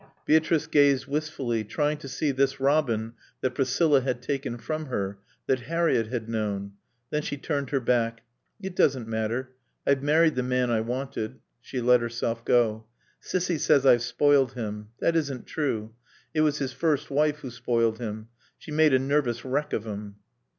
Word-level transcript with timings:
Beatrice 0.25 0.65
gazed 0.65 1.05
wistfully, 1.05 1.63
trying 1.63 1.97
to 1.99 2.07
see 2.09 2.31
this 2.31 2.59
Robin 2.59 3.13
that 3.41 3.53
Priscilla 3.53 4.01
had 4.01 4.19
taken 4.23 4.57
from 4.57 4.87
her, 4.87 5.19
that 5.45 5.59
Harriett 5.69 6.07
had 6.07 6.27
known. 6.27 6.71
Then 7.11 7.21
she 7.21 7.37
turned 7.37 7.69
her 7.69 7.79
back. 7.79 8.23
"It 8.59 8.75
doesn't 8.75 9.07
matter. 9.07 9.51
I've 9.85 10.01
married 10.01 10.33
the 10.33 10.41
man 10.41 10.71
I 10.71 10.81
wanted." 10.81 11.37
She 11.61 11.81
let 11.81 11.99
herself 12.01 12.43
go. 12.43 12.87
"Cissy 13.19 13.59
says 13.59 13.85
I've 13.85 14.01
spoiled 14.01 14.53
him. 14.53 14.87
That 14.99 15.15
isn't 15.15 15.45
true. 15.45 15.93
It 16.33 16.41
was 16.41 16.57
his 16.57 16.73
first 16.73 17.11
wife 17.11 17.41
who 17.41 17.51
spoiled 17.51 17.99
him. 17.99 18.29
She 18.57 18.71
made 18.71 18.95
a 18.95 18.97
nervous 18.97 19.45
wreck 19.45 19.71
of 19.71 19.85
him." 19.85 20.15